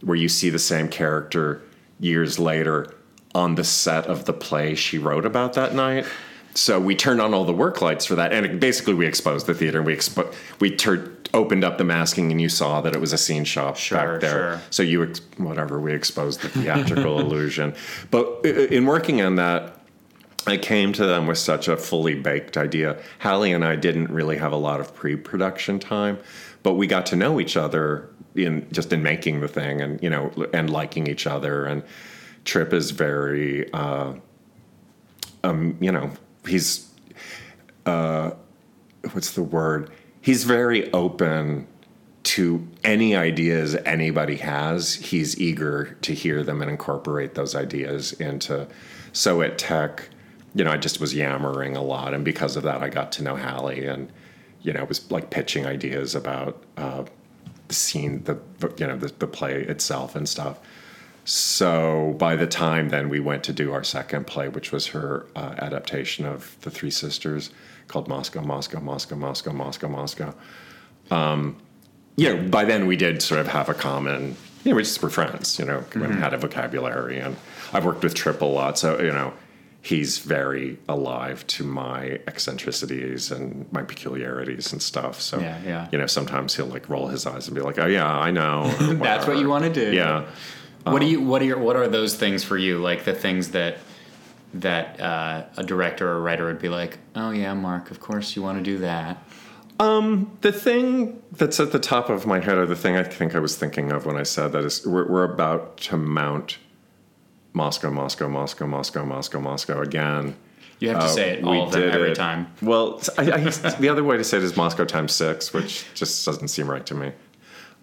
[0.00, 1.60] where you see the same character
[1.98, 2.94] years later
[3.34, 6.06] on the set of the play she wrote about that night.
[6.54, 9.46] So we turned on all the work lights for that, and it, basically we exposed
[9.46, 9.78] the theater.
[9.78, 13.12] And we expo- we tur- opened up the masking, and you saw that it was
[13.12, 14.30] a scene shop Sure, back there.
[14.30, 14.62] sure.
[14.70, 17.74] So you ex- whatever we exposed the theatrical illusion.
[18.10, 19.76] But in working on that,
[20.46, 23.00] I came to them with such a fully baked idea.
[23.18, 26.18] Halley and I didn't really have a lot of pre-production time,
[26.62, 30.10] but we got to know each other in just in making the thing, and you
[30.10, 31.64] know, and liking each other.
[31.66, 31.82] And
[32.44, 34.14] Trip is very, uh,
[35.44, 36.10] um, you know,
[36.50, 36.88] he's,
[37.86, 38.32] uh,
[39.12, 39.90] what's the word?
[40.20, 41.66] He's very open
[42.22, 44.94] to any ideas anybody has.
[44.94, 48.68] He's eager to hear them and incorporate those ideas into.
[49.12, 50.08] So at Tech,
[50.54, 53.22] you know, I just was yammering a lot, and because of that, I got to
[53.22, 54.12] know Halley, and
[54.62, 57.04] you know, was like pitching ideas about uh,
[57.68, 58.38] the scene, the
[58.76, 60.58] you know, the, the play itself and stuff.
[61.30, 65.26] So by the time then we went to do our second play, which was her
[65.36, 67.52] uh, adaptation of The Three Sisters,
[67.86, 70.34] called Moscow, Moscow, Moscow, Moscow, Moscow, Moscow.
[71.12, 71.56] Um,
[72.16, 74.36] you know, by then we did sort of have a common.
[74.64, 75.56] You know, we just were friends.
[75.56, 77.36] You know, and had a vocabulary, and
[77.72, 79.32] I've worked with Trip a lot, so you know,
[79.82, 85.20] he's very alive to my eccentricities and my peculiarities and stuff.
[85.20, 85.88] So Yeah, yeah.
[85.92, 88.68] You know, sometimes he'll like roll his eyes and be like, "Oh yeah, I know."
[88.96, 89.92] That's what you want to do.
[89.94, 90.26] Yeah.
[90.84, 91.20] What do you?
[91.20, 91.58] What are your?
[91.58, 92.78] What are those things for you?
[92.78, 93.78] Like the things that
[94.54, 98.42] that uh, a director or writer would be like, oh yeah, Mark, of course you
[98.42, 99.22] want to do that.
[99.78, 103.38] The thing that's at the top of my head, or the thing I think I
[103.38, 106.58] was thinking of when I said that, is we're, we're about to mount
[107.54, 110.36] Moscow, Moscow, Moscow, Moscow, Moscow, Moscow again.
[110.80, 112.14] You have to Uh, say it all did every it.
[112.14, 112.48] time.
[112.60, 113.38] Well, I, I,
[113.78, 116.84] the other way to say it is Moscow times six, which just doesn't seem right
[116.86, 117.12] to me.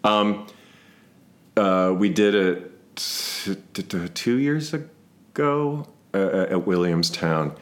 [0.04, 0.46] Um,
[1.56, 2.67] uh, we did it
[2.98, 7.56] t- t- two years ago uh, at Williamstown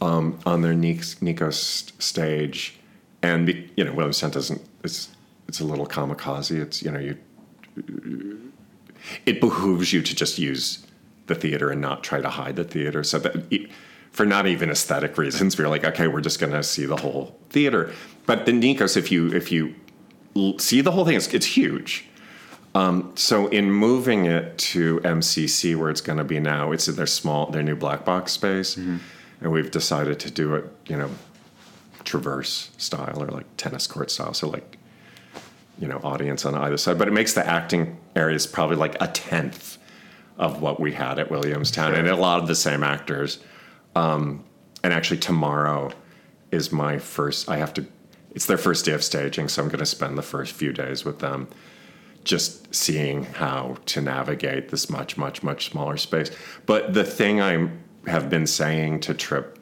[0.00, 2.78] um, on their Nikos stage,
[3.22, 4.62] and be, you know Williamstown doesn't.
[4.82, 5.08] It's
[5.48, 6.60] it's a little kamikaze.
[6.60, 7.16] It's you know you.
[9.26, 10.86] It behooves you to just use
[11.26, 13.02] the theater and not try to hide the theater.
[13.02, 13.68] So that
[14.10, 16.96] for not even aesthetic reasons, we are like, okay, we're just going to see the
[16.96, 17.92] whole theater.
[18.26, 19.74] But the Nikos, if you if you
[20.58, 21.16] see the whole thing.
[21.16, 22.06] It's, it's huge.
[22.74, 26.94] Um, so in moving it to MCC, where it's going to be now, it's in
[26.94, 28.76] their small, their new black box space,
[29.40, 31.10] and we've decided to do it, you know,
[32.04, 34.34] traverse style or like tennis court style.
[34.34, 34.78] So like,
[35.80, 39.08] you know, audience on either side, but it makes the acting areas probably like a
[39.08, 39.78] tenth
[40.38, 43.40] of what we had at Williamstown, and a lot of the same actors.
[43.96, 44.44] Um,
[44.82, 45.90] and actually, tomorrow
[46.50, 47.48] is my first.
[47.48, 47.84] I have to.
[48.32, 51.04] It's their first day of staging, so I'm going to spend the first few days
[51.04, 51.48] with them,
[52.24, 56.30] just seeing how to navigate this much, much, much smaller space.
[56.66, 57.70] But the thing I
[58.06, 59.58] have been saying to Trip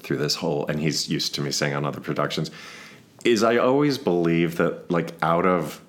[0.00, 2.50] through this whole, and he's used to me saying on other productions,
[3.24, 5.82] is I always believe that like out of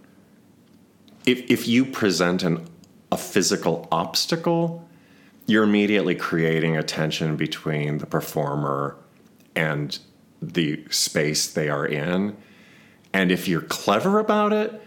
[1.25, 2.67] if if you present an
[3.11, 4.87] a physical obstacle,
[5.45, 8.95] you're immediately creating a tension between the performer
[9.55, 9.97] and
[10.41, 12.37] the space they are in.
[13.11, 14.81] And if you're clever about it,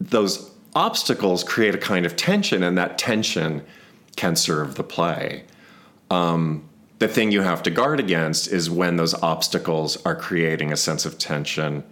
[0.00, 3.64] those obstacles create a kind of tension, and that tension
[4.16, 5.44] can serve the play.
[6.10, 10.76] Um, the thing you have to guard against is when those obstacles are creating a
[10.76, 11.84] sense of tension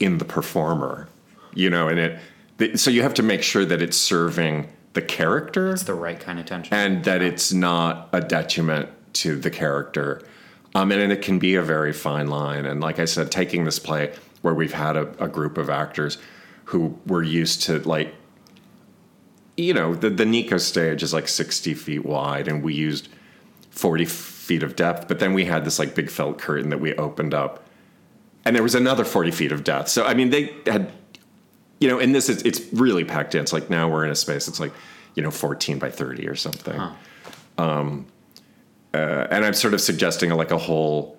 [0.00, 1.08] in the performer,
[1.54, 2.78] you know, and it.
[2.78, 6.38] So you have to make sure that it's serving the character It's the right kind
[6.38, 6.72] of tension.
[6.72, 10.22] and that it's not a detriment to the character.
[10.76, 12.64] Um, and, it can be a very fine line.
[12.64, 16.18] And like I said, taking this play where we've had a, a group of actors
[16.64, 18.14] who were used to like,
[19.56, 23.08] you know, the, the Nico stage is like 60 feet wide and we used
[23.70, 26.94] 40 feet of depth, but then we had this like big felt curtain that we
[26.94, 27.66] opened up
[28.44, 29.88] and there was another 40 feet of depth.
[29.88, 30.92] So, I mean, they had
[31.80, 33.42] you know, and this is it's really packed in.
[33.42, 34.48] It's like now we're in a space.
[34.48, 34.72] It's like
[35.14, 36.80] you know, fourteen by thirty or something.
[37.58, 38.06] Um,
[38.94, 41.18] uh, and I'm sort of suggesting like a whole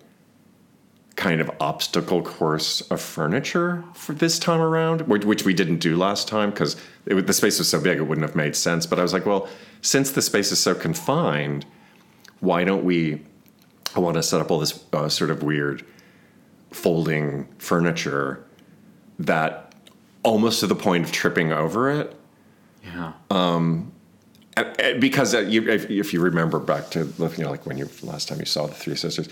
[1.15, 6.28] kind of obstacle course of furniture for this time around, which, we didn't do last
[6.28, 6.75] time because
[7.06, 8.86] the space was so big it wouldn't have made sense.
[8.86, 9.47] But I was like, well,
[9.82, 11.65] since the space is so confined,
[12.41, 13.21] why don't we?
[13.95, 15.86] I want to set up all this uh, sort of weird
[16.71, 18.45] folding furniture
[19.19, 19.73] that
[20.23, 22.13] almost to the point of tripping over it.
[22.84, 23.13] yeah.
[24.58, 27.89] And Because uh, you, if, if you remember back to you know, like when you
[28.04, 29.30] last time you saw the Three Sisters,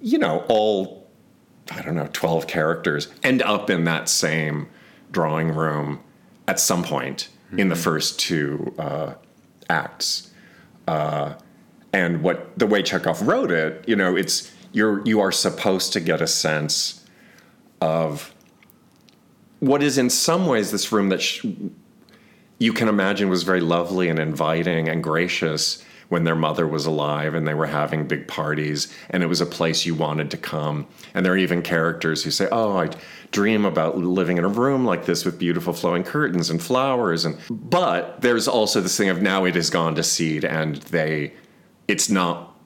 [0.00, 1.03] you know, all
[1.70, 4.68] I don't know, twelve characters end up in that same
[5.10, 6.00] drawing room
[6.46, 9.14] at some point in the first two uh,
[9.68, 10.30] acts.
[10.88, 11.34] Uh,
[11.92, 16.00] and what the way Chekhov wrote it, you know, it's you're you are supposed to
[16.00, 17.04] get a sense
[17.80, 18.34] of
[19.60, 21.46] what is in some ways this room that sh-
[22.58, 27.34] you can imagine was very lovely and inviting and gracious when their mother was alive
[27.34, 30.86] and they were having big parties and it was a place you wanted to come.
[31.14, 32.90] And there are even characters who say oh i
[33.30, 37.24] dream about living in a room like this with beautiful flowing curtains and flowers.
[37.24, 41.32] And but there's also this thing of now it has gone to seed and they
[41.88, 42.56] it's not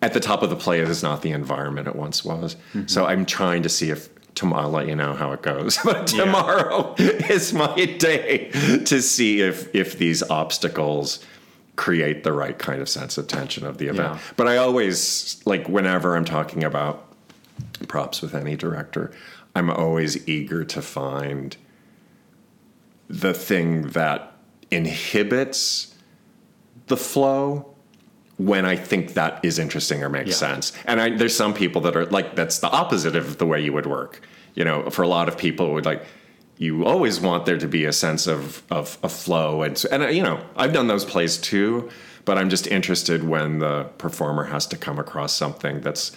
[0.00, 2.54] at the top of the play it is not the environment it once was.
[2.54, 2.86] Mm-hmm.
[2.86, 6.06] So i'm trying to see if tomorrow i'll let you know how it goes but
[6.06, 8.50] tomorrow is my day
[8.84, 11.24] to see if if these obstacles
[11.78, 14.20] create the right kind of sense of tension of the event Yeah.
[14.36, 17.04] but i always like whenever i'm talking about
[17.86, 19.12] props with any director
[19.54, 21.56] i'm always eager to find
[23.08, 24.32] the thing that
[24.70, 25.94] inhibits
[26.88, 27.74] the flow
[28.36, 30.34] when I think that is interesting or makes Yeah.
[30.36, 30.72] sense.
[30.84, 33.72] And I, there's some people that are like that's the opposite of the way you
[33.72, 34.20] would work.
[34.54, 36.04] You know, for a lot of people, it would like
[36.58, 40.22] you always want there to be a sense of of, of flow and and you
[40.22, 41.88] know I've done those plays too,
[42.24, 46.16] but I'm just interested when the performer has to come across something that's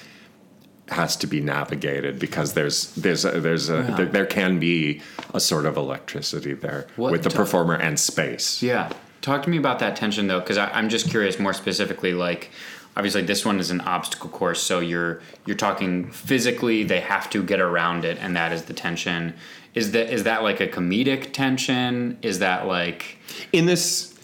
[0.90, 3.96] has to be navigated because there's there's a, there's a Yeah.
[3.96, 5.02] there, there can be
[5.34, 8.62] a sort of electricity there What with the performer and space.
[8.62, 8.92] Yeah.
[9.22, 12.14] Talk to me about that tension though, because I'm just curious more specifically.
[12.14, 12.50] Like,
[12.98, 16.84] obviously, this one is an obstacle course, so you're you're talking physically.
[16.84, 19.36] They have to get around it, and that is the tension.
[19.74, 22.18] Is that is that like a comedic tension?
[22.22, 23.18] Is that like
[23.54, 24.18] in this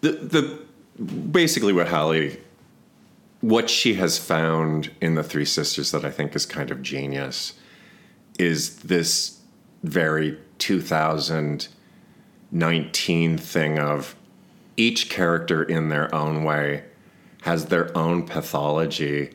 [0.00, 0.58] the the
[1.30, 2.40] basically what Halley
[3.40, 7.52] what she has found in the three sisters that I think is kind of genius
[8.38, 9.40] is this
[9.84, 14.16] very 2019 thing of
[14.76, 16.82] each character in their own way
[17.42, 19.30] has their own pathology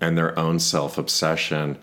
[0.00, 1.76] and their own self-obsession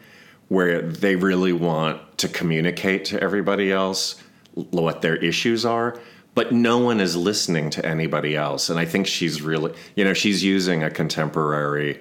[0.48, 4.22] where they really want to communicate to everybody else
[4.54, 6.00] what their issues are
[6.34, 10.14] but no one is listening to anybody else and i think she's really you know
[10.14, 12.00] she's using a contemporary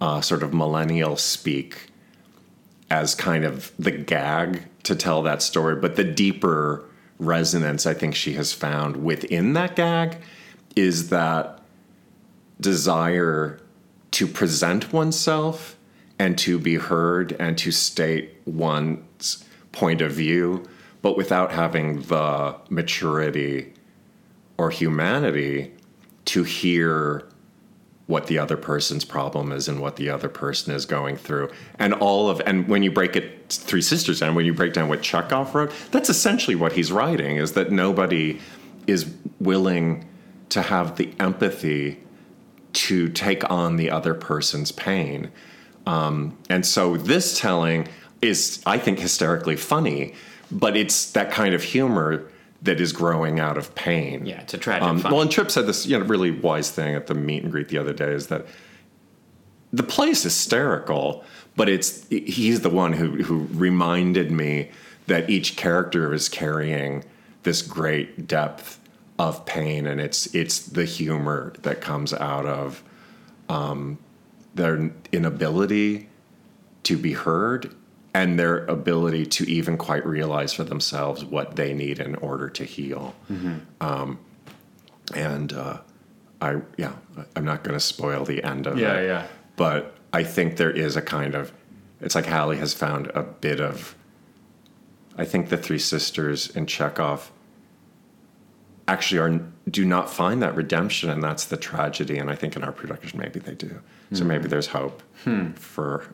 [0.00, 1.88] uh, sort of millennial speak
[2.90, 5.76] as kind of the gag to tell that story.
[5.76, 6.84] But the deeper
[7.18, 10.18] resonance I think she has found within that gag
[10.76, 11.60] is that
[12.60, 13.60] desire
[14.12, 15.76] to present oneself
[16.18, 20.64] and to be heard and to state one's point of view,
[21.02, 23.72] but without having the maturity
[24.56, 25.72] or humanity
[26.26, 27.28] to hear
[28.06, 31.50] what the other person's problem is and what the other person is going through.
[31.78, 34.88] And all of and when you break it Three Sisters down, when you break down
[34.88, 38.40] what Chekhov wrote, that's essentially what he's writing is that nobody
[38.86, 40.08] is willing
[40.50, 42.02] to have the empathy
[42.72, 45.30] to take on the other person's pain.
[45.86, 47.88] Um, and so this telling
[48.22, 50.14] is, I think, hysterically funny,
[50.50, 52.30] but it's that kind of humor
[52.62, 54.24] that is growing out of pain.
[54.24, 54.82] Yeah, it's a tragic.
[54.82, 57.52] Um, well, and Trip said this you know, really wise thing at the meet and
[57.52, 58.46] greet the other day is that
[59.72, 61.24] the play is hysterical,
[61.56, 64.70] but it's he's the one who who reminded me
[65.06, 67.04] that each character is carrying
[67.42, 68.80] this great depth
[69.18, 72.82] of pain, and it's it's the humor that comes out of
[73.48, 73.98] um,
[74.54, 76.08] their inability
[76.84, 77.74] to be heard
[78.12, 82.64] and their ability to even quite realize for themselves what they need in order to
[82.64, 83.14] heal.
[83.80, 84.20] Um,
[85.14, 85.78] and uh,
[86.40, 86.92] I, yeah,
[87.34, 89.06] I'm not going to spoil the end of Yeah, it.
[89.06, 89.26] Yeah, yeah.
[89.56, 91.52] But I think there is a kind of,
[92.00, 93.96] it's like Halley has found a bit of,
[95.18, 97.32] I think the three sisters in Chekhov
[98.86, 99.40] actually are
[99.70, 102.18] do not find that redemption, and that's the tragedy.
[102.18, 103.80] And I think in our production, maybe they do.
[104.12, 104.28] So Hmm.
[104.28, 105.02] maybe there's hope
[105.56, 106.04] for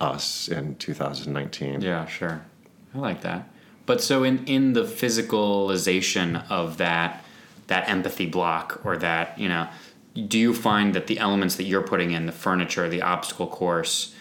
[0.00, 1.80] us in 2019.
[1.80, 2.42] Yeah, sure.
[2.94, 3.48] I like that.
[3.86, 7.24] But so in in the physicalization of that
[7.68, 9.68] that empathy block or that, you know,
[10.26, 14.12] do you find that the elements that you're putting in, the furniture, the obstacle course,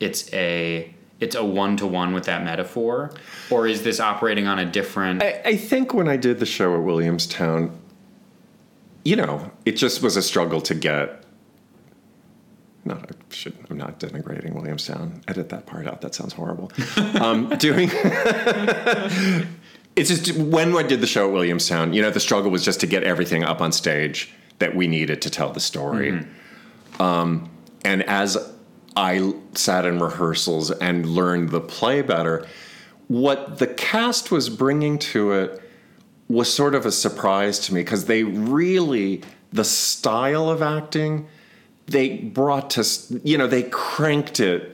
[0.00, 3.10] it's a it's a one to one with that metaphor?
[3.50, 6.74] Or is this operating on a different I, I think when I did the show
[6.74, 7.76] at Williamstown,
[9.04, 11.22] you know, it just was a struggle to get.
[12.86, 13.54] No, I should.
[13.70, 15.22] I'm not denigrating Williamstown.
[15.28, 16.00] Edit that part out.
[16.02, 16.70] That sounds horrible.
[17.20, 17.90] um, doing.
[19.96, 21.92] it's just when I did the show at Williamstown.
[21.92, 25.22] You know, the struggle was just to get everything up on stage that we needed
[25.22, 26.24] to tell the story.
[27.00, 27.50] Um,
[27.84, 28.52] and as
[28.96, 32.46] I sat in rehearsals and learned the play better,
[33.08, 35.63] what the cast was bringing to it
[36.28, 41.26] was sort of a surprise to me because they really the style of acting
[41.86, 42.84] they brought to
[43.22, 44.70] you know they cranked it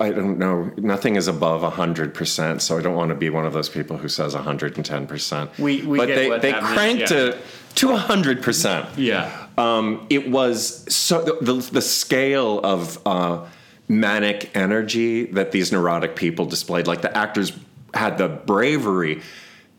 [0.00, 0.72] I don't know.
[0.78, 3.98] Nothing is above hundred percent, so I don't want to be one of those people
[3.98, 5.50] who says hundred and ten percent.
[5.58, 7.18] We- we but get they what they cranked yeah.
[7.18, 7.38] it
[7.76, 9.48] to hundred percent Yeah.
[9.58, 13.46] um, it was so the, the, the scale of uh,
[13.86, 17.52] manic energy that these neurotic people displayed like the actors
[17.92, 19.20] had the bravery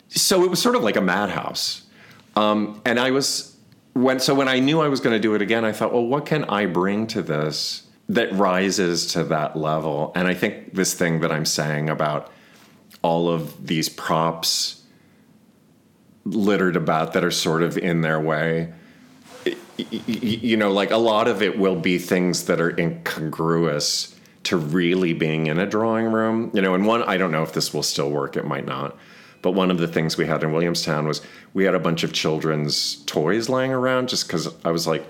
[0.10, 1.84] so it was sort of like a madhouse
[2.36, 3.58] um, and i was
[3.94, 6.06] when so when i knew i was going to do it again i thought well
[6.06, 10.94] what can i bring to this that rises to that level and i think this
[10.94, 12.32] thing that i'm saying about
[13.02, 14.84] all of these props
[16.26, 18.74] littered about that are sort of in their way
[19.78, 25.14] you know, like a lot of it will be things that are incongruous to really
[25.14, 26.52] being in a drawing room.
[26.54, 28.98] You know, and one, I don't know if this will still work, it might not.
[29.48, 31.22] But one of the things we had in Williamstown was
[31.54, 35.08] we had a bunch of children's toys lying around just because I was like,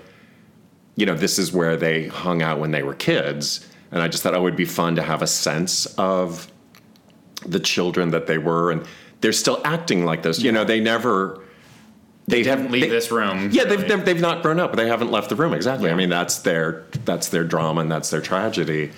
[0.94, 3.66] you know, this is where they hung out when they were kids.
[3.90, 6.46] And I just thought oh, it would be fun to have a sense of
[7.44, 8.70] the children that they were.
[8.70, 8.86] And
[9.22, 10.38] they're still acting like this.
[10.40, 11.42] You know, they never.
[12.28, 13.50] They, Didn't leave they- this room.
[13.50, 13.88] yeah, they've, really.
[13.88, 14.76] they've, they've not grown up.
[14.76, 15.52] They haven't left the room.
[15.52, 15.90] Exactly.
[15.90, 18.92] I mean, that's their that's their drama and that's their tragedy.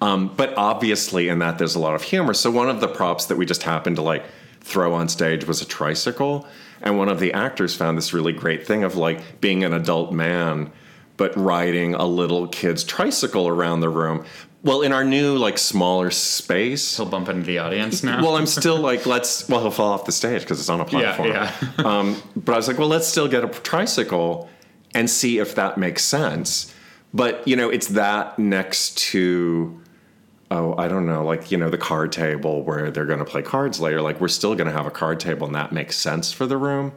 [0.00, 2.32] Um, but obviously, in that, there's a lot of humor.
[2.32, 4.24] So one of the props that we just happened to like
[4.64, 6.46] throw on stage was a tricycle,
[6.82, 10.12] and one of the actors found this really great thing of like being an adult
[10.12, 10.72] man,
[11.16, 14.24] but riding a little kid's tricycle around the room.
[14.62, 18.22] Well, in our new like smaller space, He'll bump into the audience now.
[18.22, 19.46] well, I'm still like, let's.
[19.46, 21.28] Well, he'll fall off the stage because it's on a yeah, platform.
[21.28, 21.52] yeah.
[21.84, 24.48] um, but I was like, well, let's still get a tricycle
[24.94, 26.74] and see if that makes sense.
[27.12, 29.78] But you know, it's that next to,
[30.50, 33.42] oh, I don't know, like you know, the card table where they're going to play
[33.42, 34.00] cards later.
[34.00, 36.56] Like we're still going to have a card table, and that makes sense for the
[36.56, 36.92] room.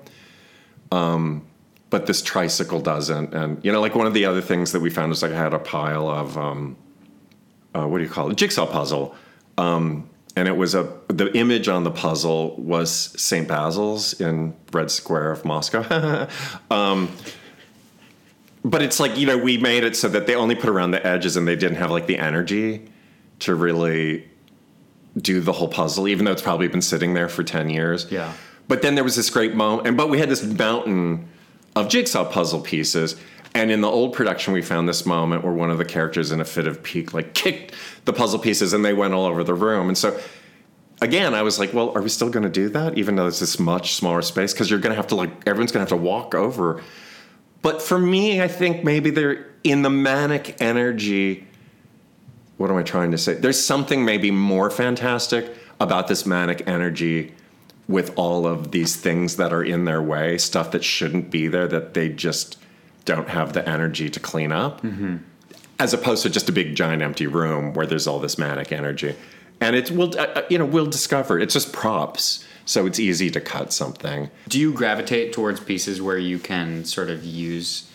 [0.91, 1.45] Um,
[1.89, 4.89] but this tricycle doesn't, and you know, like one of the other things that we
[4.89, 6.77] found was like I had a pile of, um,
[7.73, 9.15] uh, what do you call it, jigsaw puzzle
[10.37, 13.47] and it was a the image on the puzzle was St.
[13.47, 16.27] Basil's in Red Square of Moscow.
[16.71, 17.11] um,
[18.63, 21.05] but it's like you know we made it so that they only put around the
[21.05, 22.87] edges and they didn't have like the energy
[23.39, 24.27] to really
[25.17, 28.07] do the whole puzzle, even though it's probably been sitting there for 10 years.
[28.11, 28.33] Yeah.
[28.67, 31.27] But then there was this great moment, and but we had this mountain
[31.75, 33.15] of jigsaw puzzle pieces.
[33.55, 36.41] And in the old production, we found this moment where one of the characters, in
[36.41, 37.73] a fit of pique, like kicked
[38.05, 39.87] the puzzle pieces, and they went all over the room.
[39.87, 40.19] And so,
[41.01, 43.39] again, I was like, "Well, are we still going to do that, even though it's
[43.39, 44.53] this much smaller space?
[44.53, 46.83] Because you're going to have to like everyone's going to have to walk over."
[47.61, 51.47] But for me, I think maybe they're in the manic energy.
[52.57, 53.35] What am I trying to say?
[53.35, 57.33] There's something maybe more fantastic about this manic energy
[57.87, 61.67] with all of these things that are in their way, stuff that shouldn't be there
[61.67, 62.57] that they just
[63.05, 64.83] don't have the energy to clean up,
[65.79, 69.15] as opposed to just a big giant empty room where there's all this manic energy.
[69.61, 73.31] And it's we'll uh, uh, you know we'll discover it's just props, so it's easy
[73.31, 74.29] to cut something.
[74.47, 77.89] Do you gravitate towards pieces where you can sort of use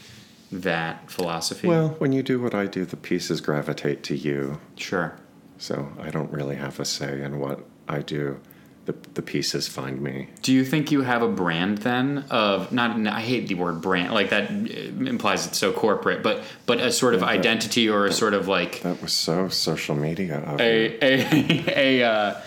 [0.53, 1.67] that philosophy?
[1.67, 4.61] Well, when you do what I do, the pieces gravitate to you.
[4.77, 5.17] sure.
[5.59, 8.41] So I don't really have a say in what I do.
[8.85, 10.31] The, the pieces find me.
[10.43, 12.99] Do you think you have a brand then of not?
[13.07, 14.13] I hate the word brand.
[14.13, 18.35] Like that implies it's so corporate, but but a sort of identity or a sort
[18.35, 22.41] of like That was so social media a a, a uh,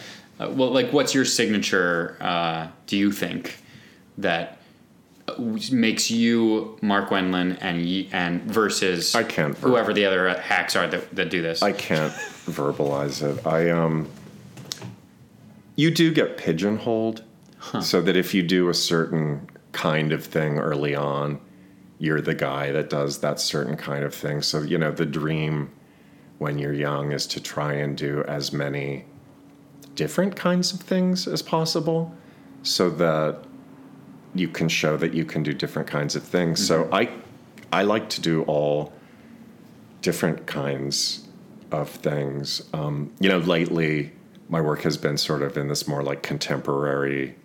[0.49, 2.17] well, like what's your signature?
[2.19, 3.63] Uh, do you think
[4.17, 4.59] that
[5.71, 10.87] makes you Mark Wendland and and versus I can't ver- whoever the other hacks are
[10.87, 11.61] that, that do this?
[11.61, 13.45] I can't verbalize it.
[13.45, 14.07] I um
[15.75, 17.23] you do get pigeonholed
[17.81, 21.39] so that if you do a certain kind of thing early on,
[21.99, 24.41] you're the guy that does that certain kind of thing.
[24.41, 25.71] So, you know, the dream
[26.37, 29.05] when you're young is to try and do as many
[29.95, 32.13] different kinds of things as possible
[32.63, 33.43] so that
[34.35, 36.65] you can show that you can do different kinds of things.
[36.65, 37.09] So I
[37.71, 38.93] I like to do all
[40.01, 41.27] different kinds
[41.71, 42.63] of things.
[42.73, 44.11] Um, you know, lately
[44.49, 47.35] my work has been sort of in this more like contemporary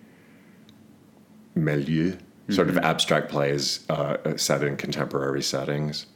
[1.55, 2.17] milieu,
[2.51, 6.07] sort of abstract plays uh, set in contemporary settings.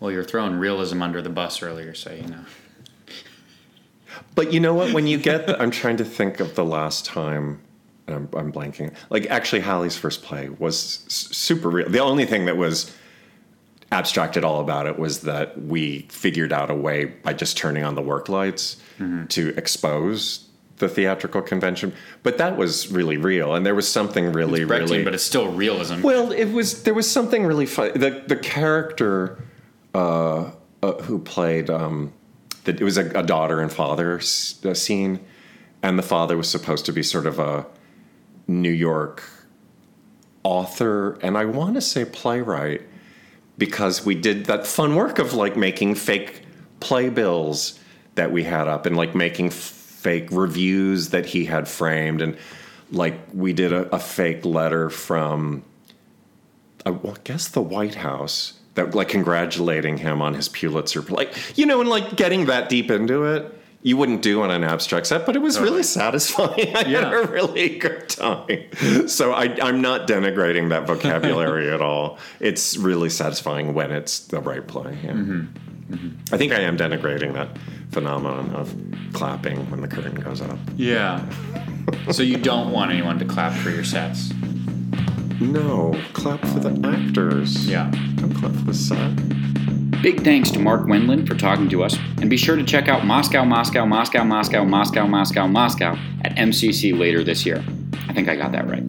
[0.00, 2.44] well, you're throwing realism under the bus earlier, so you know.
[4.34, 4.92] But you know what?
[4.92, 7.60] When you get, the, I'm trying to think of the last time.
[8.06, 8.94] And I'm, I'm blanking.
[9.10, 10.76] Like actually, Halley's first play was
[11.08, 11.88] super real.
[11.88, 12.92] The only thing that was
[13.92, 17.82] abstract at all about it was that we figured out a way by just turning
[17.84, 18.76] on the work lights
[19.30, 20.48] to expose
[20.78, 21.92] the theatrical convention.
[22.22, 25.04] But that was really real, and there was something really, Brechtian, really.
[25.04, 26.02] but it's still realism.
[26.02, 27.92] Well, it was there was something really fun.
[27.94, 29.42] The the character
[29.94, 30.50] uh,
[30.82, 32.12] uh, who played um,
[32.64, 35.20] that it was a, a daughter and father s- uh, scene,
[35.82, 37.64] and the father was supposed to be sort of a
[38.46, 39.22] New York
[40.44, 42.82] author, and I want to say playwright
[43.56, 46.42] because we did that fun work of like making fake
[46.80, 47.78] playbills
[48.14, 52.36] that we had up and like making fake reviews that he had framed and
[52.90, 55.64] like we did a, a fake letter from
[56.84, 61.64] I I guess the White House that like congratulating him on his Pulitzer like you
[61.64, 65.24] know and like getting that deep into it you wouldn't do on an abstract set
[65.26, 67.04] but it was really satisfying I Yeah.
[67.04, 72.76] had a really good time so I, I'm not denigrating that vocabulary at all it's
[72.78, 75.12] really satisfying when it's the right play yeah.
[75.12, 75.94] Mm-hmm.
[75.94, 76.34] Mm-hmm.
[76.34, 77.56] I think I am denigrating that
[77.90, 78.74] phenomenon of
[79.12, 81.22] clapping when the curtain goes up yeah.
[82.10, 84.32] so you don't want anyone to clap for your sets.
[85.40, 87.90] no clap for the actors Yeah.
[88.16, 89.12] don't clap for the set
[90.04, 93.06] Big thanks to Mark Wendland for talking to us, and be sure to check out
[93.06, 97.64] Moscow, Moscow, Moscow, Moscow, Moscow, Moscow, Moscow at MCC later this year.
[98.06, 98.84] I think I got that right.